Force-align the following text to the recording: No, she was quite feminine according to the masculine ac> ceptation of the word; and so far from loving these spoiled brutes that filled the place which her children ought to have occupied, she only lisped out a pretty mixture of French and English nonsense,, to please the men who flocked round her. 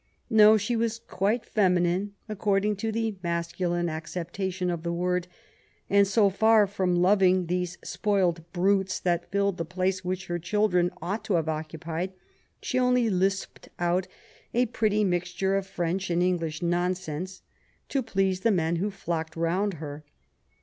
No, 0.31 0.57
she 0.57 0.75
was 0.75 0.97
quite 0.97 1.45
feminine 1.45 2.15
according 2.27 2.75
to 2.77 2.91
the 2.91 3.17
masculine 3.21 3.87
ac> 3.87 4.07
ceptation 4.19 4.73
of 4.73 4.81
the 4.81 4.91
word; 4.91 5.27
and 5.91 6.07
so 6.07 6.27
far 6.31 6.65
from 6.65 6.95
loving 6.95 7.45
these 7.45 7.77
spoiled 7.83 8.43
brutes 8.51 8.99
that 8.99 9.29
filled 9.29 9.57
the 9.57 9.63
place 9.63 10.03
which 10.03 10.25
her 10.25 10.39
children 10.39 10.89
ought 11.03 11.23
to 11.25 11.35
have 11.35 11.47
occupied, 11.47 12.13
she 12.63 12.79
only 12.79 13.11
lisped 13.11 13.69
out 13.77 14.07
a 14.55 14.65
pretty 14.65 15.03
mixture 15.03 15.55
of 15.55 15.67
French 15.67 16.09
and 16.09 16.23
English 16.23 16.63
nonsense,, 16.63 17.43
to 17.87 18.01
please 18.01 18.39
the 18.39 18.49
men 18.49 18.77
who 18.77 18.89
flocked 18.89 19.35
round 19.35 19.75
her. 19.75 20.03